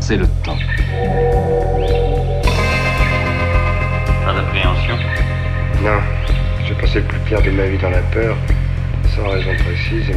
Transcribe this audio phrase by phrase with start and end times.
[0.00, 0.56] c'est le temps.
[4.24, 4.96] Pas d'appréhension?
[5.82, 6.00] Non,
[6.66, 8.36] j'ai passé le plus pire de ma vie dans la peur,
[9.14, 10.14] sans raison précise, et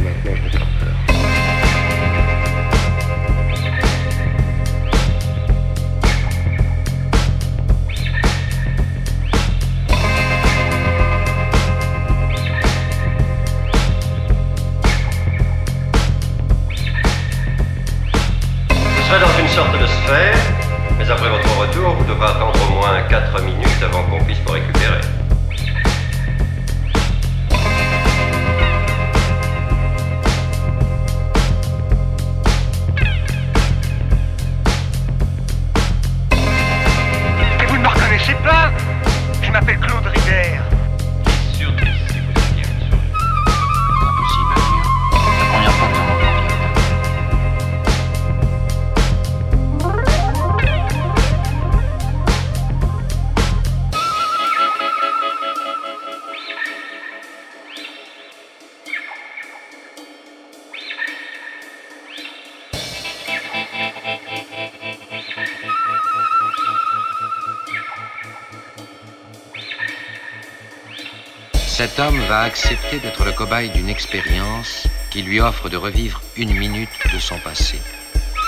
[71.78, 76.52] Cet homme va accepter d'être le cobaye d'une expérience qui lui offre de revivre une
[76.52, 77.78] minute de son passé.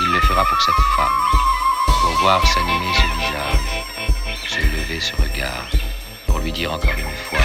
[0.01, 1.07] Il le fera pour cette femme,
[2.01, 5.69] pour voir s'animer ce visage, se lever ce regard,
[6.27, 7.40] pour lui dire encore une fois.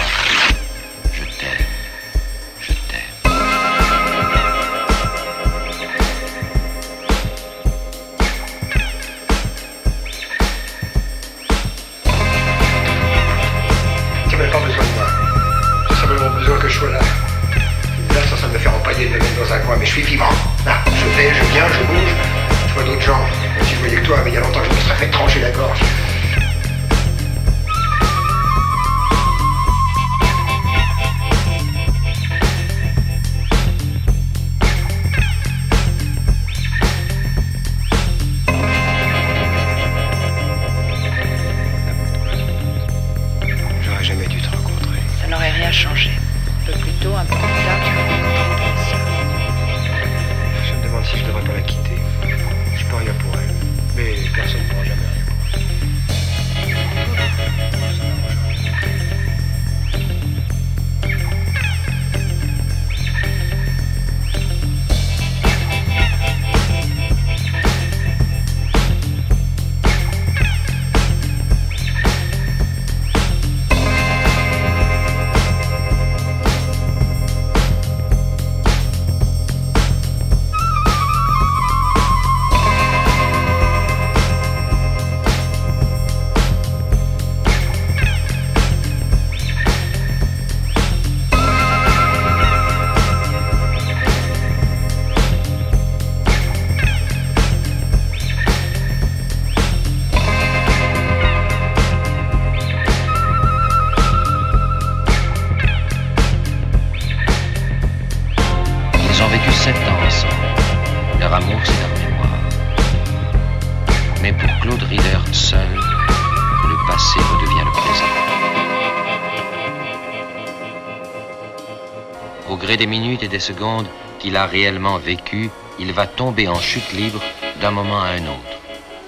[124.19, 125.49] qu'il a réellement vécu,
[125.79, 127.21] il va tomber en chute libre
[127.61, 128.59] d'un moment à un autre,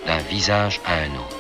[0.06, 1.39] d'un visage à un autre.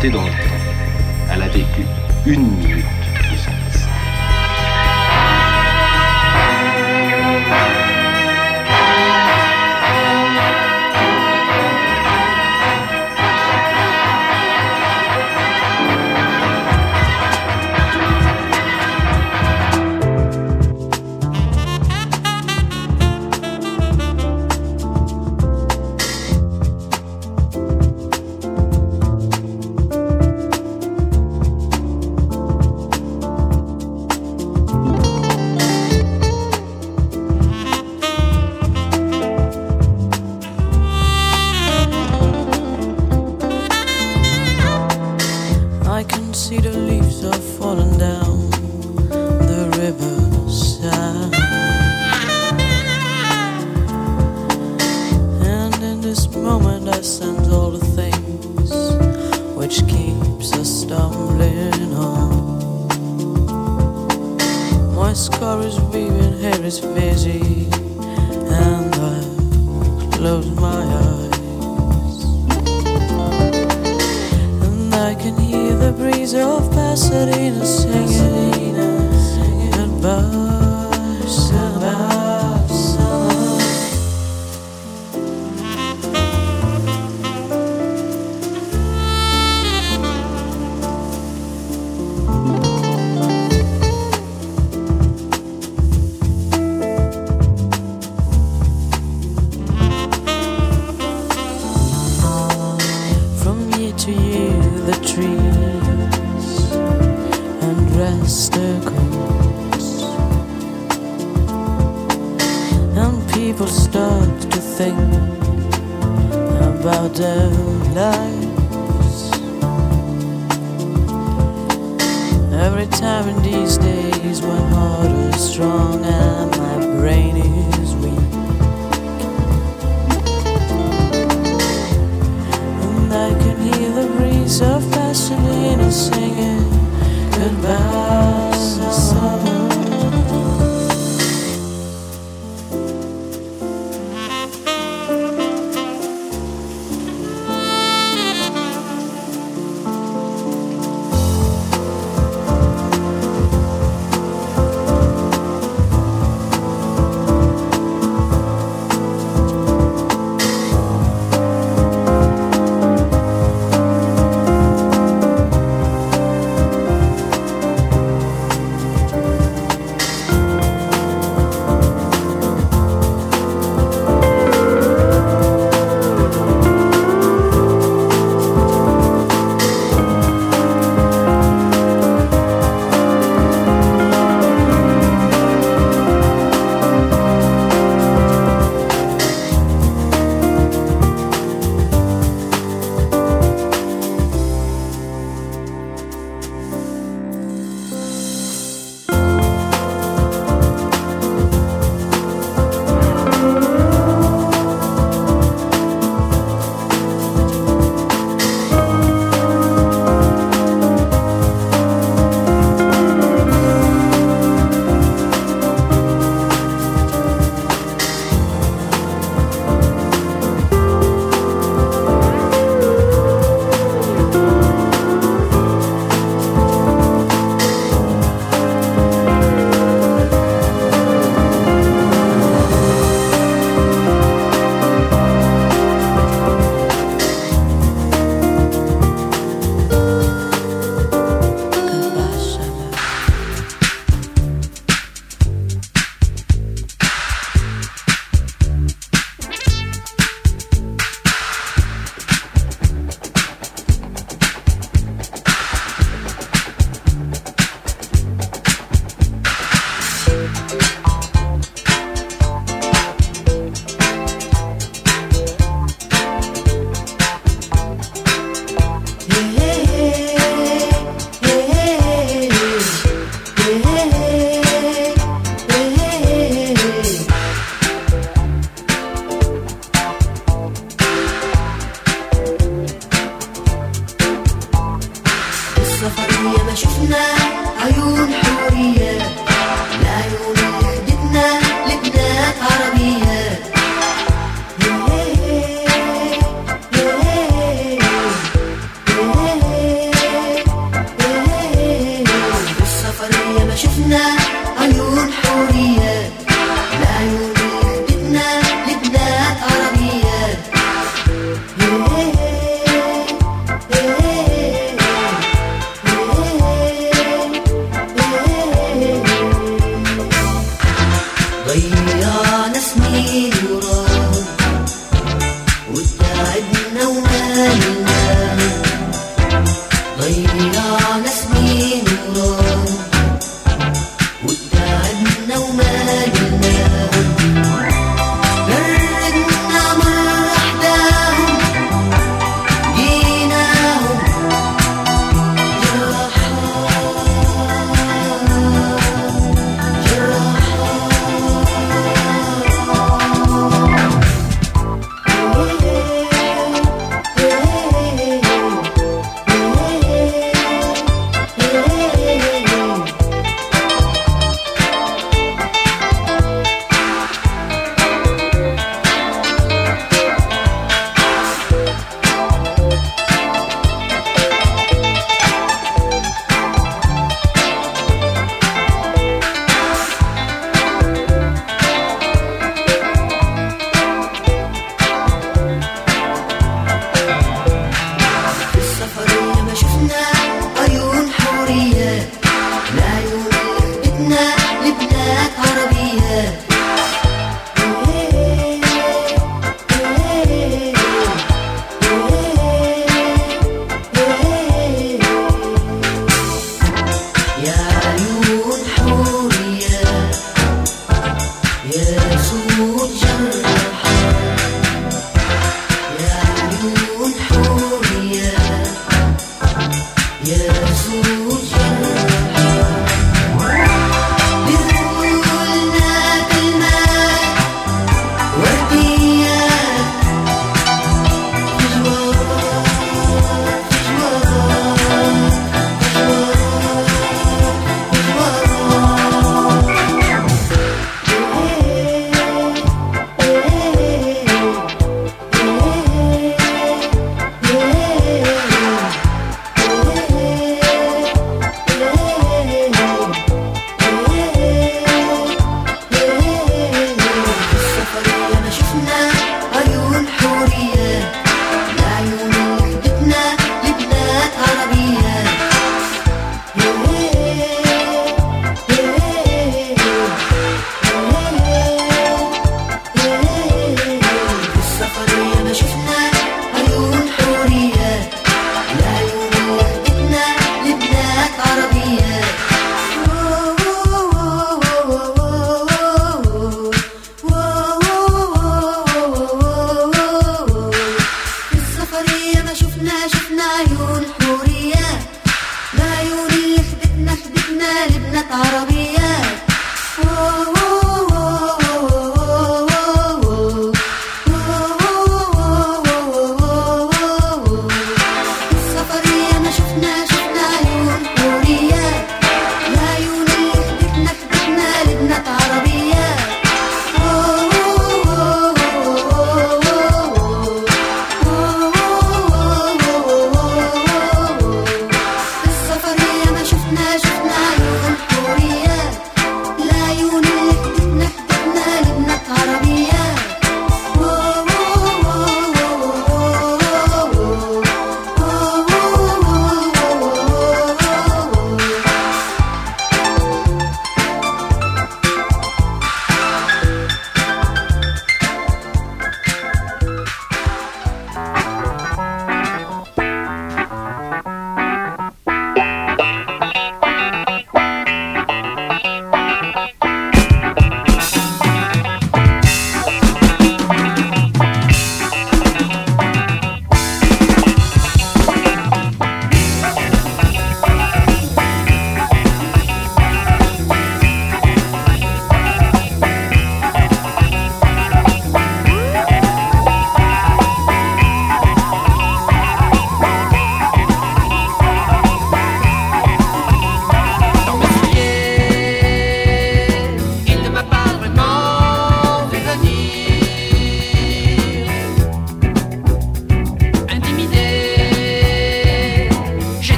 [0.00, 0.37] 这种。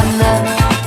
[0.00, 0.32] عنا.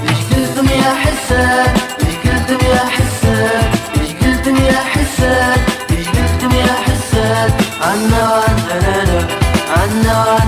[0.04, 1.73] ليش قلتم يا حسان؟
[2.04, 5.58] ليش قلتم يا حسان؟ ليش قلتم يا حسان؟
[5.89, 7.49] ليش قلتم يا حسان؟
[7.82, 9.28] عنا وعن حنانا
[9.78, 10.47] عنا وعن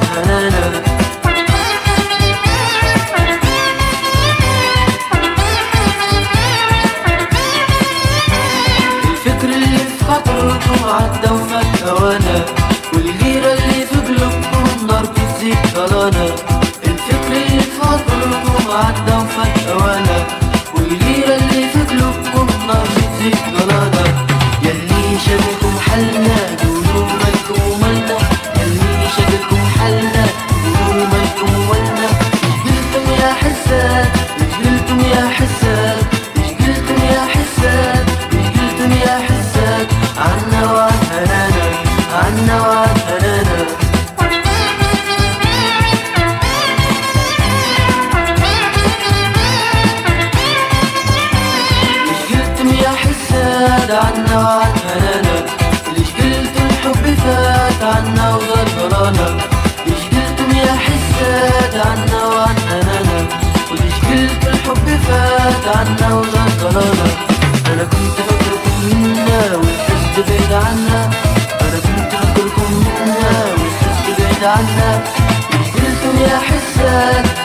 [76.95, 77.44] good.